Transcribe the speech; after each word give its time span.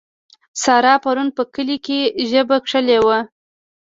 سارا 0.63 0.93
پرون 1.03 1.27
په 1.37 1.43
کلي 1.53 1.77
کې 1.85 1.99
ژبه 2.29 2.57
کښلې 2.65 2.99
وه. 3.05 3.19